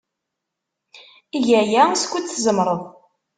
Eg 1.37 1.47
aya 1.61 1.83
skud 2.01 2.25
tzemred. 2.27 2.81